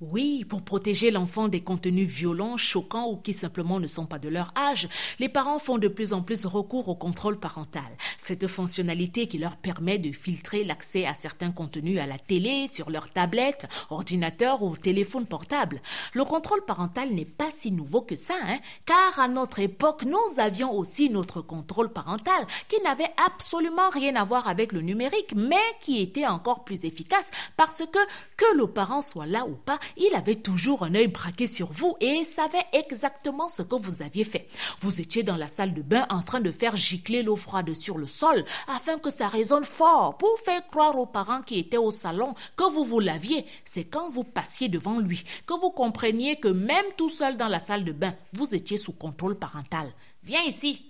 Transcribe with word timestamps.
Oui, 0.00 0.46
pour 0.48 0.62
protéger 0.62 1.10
l'enfant 1.10 1.48
des 1.48 1.60
contenus 1.60 2.08
violents, 2.08 2.56
choquants 2.56 3.10
ou 3.10 3.16
qui 3.18 3.34
simplement 3.34 3.78
ne 3.78 3.86
sont 3.86 4.06
pas 4.06 4.18
de 4.18 4.30
leur 4.30 4.50
âge, 4.56 4.88
les 5.18 5.28
parents 5.28 5.58
font 5.58 5.76
de 5.76 5.88
plus 5.88 6.14
en 6.14 6.22
plus 6.22 6.46
recours 6.46 6.88
au 6.88 6.94
contrôle 6.94 7.38
parental. 7.38 7.82
Cette 8.16 8.46
fonctionnalité 8.46 9.26
qui 9.26 9.36
leur 9.36 9.56
permet 9.56 9.98
de 9.98 10.10
filtrer 10.10 10.64
l'accès 10.64 11.04
à 11.04 11.12
certains 11.12 11.50
contenus 11.50 12.00
à 12.00 12.06
la 12.06 12.18
télé, 12.18 12.66
sur 12.66 12.88
leur 12.88 13.12
tablette, 13.12 13.68
ordinateur 13.90 14.62
ou 14.62 14.74
téléphone 14.74 15.26
portable. 15.26 15.82
Le 16.14 16.24
contrôle 16.24 16.64
parental 16.64 17.10
n'est 17.10 17.26
pas 17.26 17.50
si 17.50 17.70
nouveau 17.70 18.00
que 18.00 18.16
ça, 18.16 18.36
hein, 18.42 18.58
car 18.86 19.20
à 19.20 19.28
notre 19.28 19.58
époque, 19.58 20.04
nous 20.06 20.40
avions 20.40 20.72
aussi 20.72 21.10
notre 21.10 21.42
contrôle 21.42 21.92
parental 21.92 22.46
qui 22.70 22.80
n'avait 22.82 23.12
absolument 23.22 23.90
rien 23.92 24.16
à 24.16 24.24
voir 24.24 24.48
avec 24.48 24.72
le 24.72 24.80
numérique, 24.80 25.34
mais 25.36 25.56
qui 25.82 26.00
était 26.00 26.26
encore 26.26 26.64
plus 26.64 26.86
efficace 26.86 27.30
parce 27.58 27.84
que 27.92 27.98
que 28.38 28.56
le 28.56 28.66
parent 28.66 29.02
soit 29.02 29.26
là 29.26 29.44
ou 29.44 29.56
pas, 29.56 29.78
il 29.96 30.14
avait 30.14 30.36
toujours 30.36 30.84
un 30.84 30.94
œil 30.94 31.08
braqué 31.08 31.46
sur 31.46 31.72
vous 31.72 31.96
et 32.00 32.24
savait 32.24 32.64
exactement 32.72 33.48
ce 33.48 33.62
que 33.62 33.76
vous 33.76 34.02
aviez 34.02 34.24
fait. 34.24 34.48
Vous 34.80 35.00
étiez 35.00 35.22
dans 35.22 35.36
la 35.36 35.48
salle 35.48 35.74
de 35.74 35.82
bain 35.82 36.06
en 36.10 36.22
train 36.22 36.40
de 36.40 36.50
faire 36.50 36.76
gicler 36.76 37.22
l'eau 37.22 37.36
froide 37.36 37.74
sur 37.74 37.98
le 37.98 38.06
sol 38.06 38.44
afin 38.66 38.98
que 38.98 39.10
ça 39.10 39.28
résonne 39.28 39.64
fort 39.64 40.18
pour 40.18 40.38
faire 40.40 40.66
croire 40.66 40.98
aux 40.98 41.06
parents 41.06 41.42
qui 41.42 41.58
étaient 41.58 41.76
au 41.76 41.90
salon 41.90 42.34
que 42.56 42.70
vous 42.70 42.84
vous 42.84 43.00
laviez. 43.00 43.46
C'est 43.64 43.84
quand 43.84 44.10
vous 44.10 44.24
passiez 44.24 44.68
devant 44.68 44.98
lui 44.98 45.24
que 45.46 45.54
vous 45.54 45.70
compreniez 45.70 46.36
que 46.36 46.48
même 46.48 46.86
tout 46.96 47.10
seul 47.10 47.36
dans 47.36 47.48
la 47.48 47.60
salle 47.60 47.84
de 47.84 47.92
bain, 47.92 48.14
vous 48.32 48.54
étiez 48.54 48.76
sous 48.76 48.92
contrôle 48.92 49.38
parental. 49.38 49.92
Viens 50.22 50.42
ici. 50.42 50.86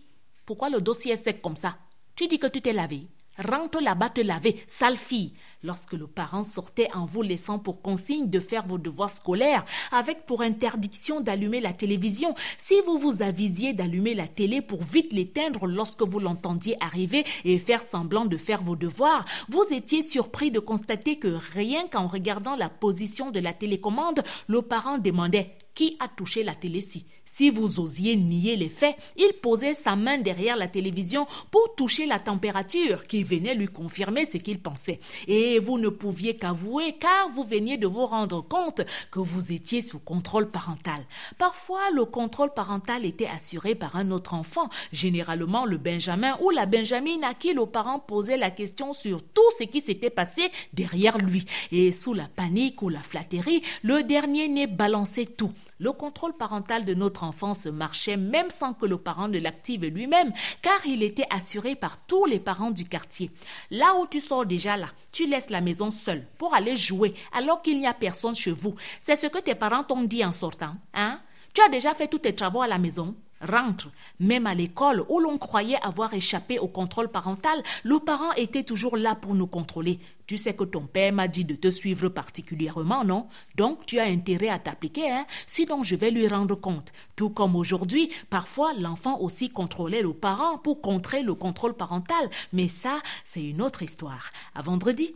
Pourquoi 0.47 0.69
le 0.71 0.81
dossier 0.81 1.13
est 1.13 1.17
sec 1.25 1.41
comme 1.43 1.57
ça? 1.57 1.77
Tu 2.17 2.27
dis 2.27 2.39
que 2.39 2.47
tu 2.47 2.61
t'es 2.61 2.73
lavé. 2.73 3.07
Rentre 3.39 3.81
là-bas 3.81 4.11
te 4.11 4.21
laver, 4.21 4.63
sale 4.67 4.97
fille. 4.97 5.33
Lorsque 5.63 5.93
le 5.93 6.07
parent 6.07 6.43
sortait 6.43 6.89
en 6.95 7.05
vous 7.05 7.21
laissant 7.21 7.59
pour 7.59 7.83
consigne 7.83 8.31
de 8.31 8.41
faire 8.41 8.67
vos 8.67 8.79
devoirs 8.79 9.11
scolaires, 9.11 9.65
avec 9.93 10.25
pour 10.25 10.41
interdiction 10.41 11.21
d'allumer 11.21 11.61
la 11.61 11.75
télévision, 11.75 12.35
si 12.57 12.77
vous 12.87 12.97
vous 12.97 13.21
avisiez 13.21 13.75
d'allumer 13.75 14.15
la 14.15 14.27
télé 14.27 14.63
pour 14.63 14.83
vite 14.83 15.13
l'éteindre 15.13 15.67
lorsque 15.67 16.03
vous 16.03 16.19
l'entendiez 16.19 16.77
arriver 16.81 17.25
et 17.45 17.59
faire 17.59 17.83
semblant 17.83 18.25
de 18.25 18.39
faire 18.39 18.63
vos 18.63 18.77
devoirs, 18.77 19.27
vous 19.51 19.65
étiez 19.71 20.03
surpris 20.03 20.51
de 20.51 20.61
constater 20.61 21.19
que 21.19 21.39
rien 21.53 21.87
qu'en 21.89 22.07
regardant 22.07 22.57
la 22.57 22.71
position 22.71 23.31
de 23.31 23.41
la 23.41 23.53
télécommande, 23.53 24.23
le 24.47 24.63
parent 24.63 24.97
demandait 24.97 25.59
qui 25.75 25.97
a 25.99 26.09
touché 26.09 26.43
la 26.43 26.55
télé-ci. 26.55 27.07
Si 27.25 27.49
vous 27.49 27.81
osiez 27.81 28.17
nier 28.17 28.57
les 28.57 28.69
faits, 28.69 28.97
il 29.17 29.33
posait 29.41 29.73
sa 29.75 29.97
main 29.97 30.19
derrière 30.19 30.57
la 30.57 30.69
télévision 30.69 31.27
pour 31.51 31.75
toucher 31.75 32.05
la 32.05 32.19
température 32.19 33.07
qui 33.07 33.23
venait 33.23 33.55
lui 33.55 33.69
confirmer 33.69 34.25
ce 34.25 34.37
qu'il 34.37 34.61
pensait. 34.61 35.01
Et 35.29 35.50
vous 35.59 35.79
ne 35.79 35.89
pouviez 35.89 36.37
qu'avouer 36.37 36.97
car 36.99 37.31
vous 37.35 37.45
veniez 37.45 37.77
de 37.77 37.87
vous 37.87 38.07
rendre 38.07 38.41
compte 38.41 38.83
que 39.11 39.19
vous 39.19 39.53
étiez 39.53 39.83
sous 39.83 39.99
contrôle 39.99 40.49
parental. 40.49 41.01
Parfois, 41.39 41.91
le 41.93 42.05
contrôle 42.05 42.53
parental 42.55 43.05
était 43.05 43.27
assuré 43.27 43.75
par 43.75 43.97
un 43.97 44.11
autre 44.11 44.35
enfant, 44.35 44.69
généralement 44.93 45.65
le 45.65 45.77
Benjamin 45.77 46.37
ou 46.41 46.51
la 46.51 46.67
Benjamine 46.67 47.25
à 47.25 47.35
qui 47.35 47.53
le 47.53 47.67
parent 47.67 47.99
posait 47.99 48.37
la 48.37 48.51
question 48.51 48.93
sur 48.93 49.23
tout 49.23 49.51
ce 49.59 49.65
qui 49.65 49.81
s'était 49.81 50.11
passé 50.11 50.51
derrière 50.73 51.19
lui. 51.19 51.45
Et 51.73 51.93
sous 51.93 52.15
la 52.15 52.29
panique 52.29 52.83
ou 52.83 52.89
la 52.89 53.03
flatterie, 53.03 53.63
le 53.83 54.03
dernier 54.03 54.49
n'est 54.49 54.67
balancé 54.67 55.27
tout. 55.27 55.53
Le 55.81 55.93
contrôle 55.93 56.35
parental 56.35 56.85
de 56.85 56.93
notre 56.93 57.25
enfant 57.25 57.55
se 57.55 57.71
marchait 57.71 58.19
même 58.19 58.51
sans 58.51 58.75
que 58.75 58.85
le 58.85 58.99
parent 58.99 59.29
ne 59.29 59.39
l'active 59.41 59.87
lui-même, 59.87 60.31
car 60.61 60.79
il 60.85 61.03
était 61.03 61.27
assuré 61.31 61.75
par 61.75 61.97
tous 62.07 62.27
les 62.27 62.39
parents 62.39 62.71
du 62.71 62.85
quartier. 62.85 63.31
Là 63.71 63.97
où 63.99 64.07
tu 64.07 64.21
sors 64.21 64.45
déjà 64.45 64.77
là, 64.77 64.89
tu 65.11 65.27
laisses 65.27 65.49
la 65.49 65.63
maison 65.63 65.91
seule 65.91 66.27
pour 66.37 66.55
aller 66.55 66.77
jouer 66.77 67.15
alors 67.33 67.63
qu'il 67.63 67.79
n'y 67.79 67.87
a 67.87 67.95
personne 67.95 68.35
chez 68.35 68.51
vous. 68.51 68.75
C'est 69.01 69.17
ce 69.17 69.27
que 69.27 69.39
tes 69.39 69.55
parents 69.55 69.83
t'ont 69.83 70.03
dit 70.03 70.23
en 70.23 70.33
sortant, 70.33 70.75
hein? 70.93 71.19
Tu 71.53 71.61
as 71.63 71.69
déjà 71.69 71.95
fait 71.95 72.09
tous 72.09 72.19
tes 72.19 72.35
travaux 72.35 72.63
à 72.63 72.69
la 72.69 72.79
maison 72.79 73.17
rentre. 73.41 73.89
Même 74.19 74.47
à 74.47 74.55
l'école, 74.55 75.05
où 75.09 75.19
l'on 75.19 75.39
croyait 75.39 75.81
avoir 75.83 76.13
échappé 76.15 76.59
au 76.59 76.69
contrôle 76.69 77.09
parental, 77.09 77.63
le 77.85 77.99
parent 77.99 78.33
était 78.35 78.63
toujours 78.63 78.97
là 78.97 79.15
pour 79.15 79.35
nous 79.35 79.47
contrôler. 79.47 79.99
Tu 80.27 80.37
sais 80.37 80.55
que 80.55 80.65
ton 80.65 80.83
père 80.83 81.13
m'a 81.13 81.27
dit 81.27 81.45
de 81.45 81.55
te 81.55 81.71
suivre 81.71 82.09
particulièrement, 82.09 83.05
non? 83.05 83.27
Donc 83.57 83.87
tu 83.87 83.99
as 83.99 84.05
intérêt 84.05 84.49
à 84.49 84.59
t'appliquer, 84.59 85.11
hein? 85.11 85.27
Sinon, 85.47 85.83
je 85.83 85.97
vais 85.97 86.11
lui 86.11 86.29
rendre 86.29 86.55
compte. 86.55 86.93
Tout 87.17 87.31
comme 87.31 87.57
aujourd'hui, 87.57 88.11
parfois 88.29 88.73
l'enfant 88.75 89.19
aussi 89.21 89.49
contrôlait 89.49 90.03
le 90.03 90.13
parent 90.13 90.59
pour 90.59 90.81
contrer 90.83 91.23
le 91.23 91.35
contrôle 91.35 91.75
parental. 91.75 92.31
Mais 92.53 92.69
ça, 92.69 93.01
c'est 93.25 93.43
une 93.43 93.63
autre 93.63 93.83
histoire. 93.83 94.31
À 94.55 94.63
vendredi. 94.63 95.15